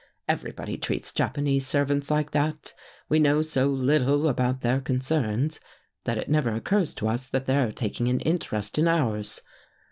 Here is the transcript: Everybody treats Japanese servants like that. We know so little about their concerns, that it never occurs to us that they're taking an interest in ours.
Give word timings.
Everybody 0.27 0.77
treats 0.77 1.13
Japanese 1.13 1.67
servants 1.67 2.09
like 2.09 2.31
that. 2.31 2.73
We 3.07 3.19
know 3.19 3.43
so 3.43 3.67
little 3.67 4.27
about 4.27 4.61
their 4.61 4.81
concerns, 4.81 5.59
that 6.05 6.17
it 6.17 6.27
never 6.27 6.53
occurs 6.55 6.95
to 6.95 7.07
us 7.07 7.27
that 7.27 7.45
they're 7.45 7.71
taking 7.71 8.07
an 8.07 8.19
interest 8.21 8.79
in 8.79 8.87
ours. 8.87 9.41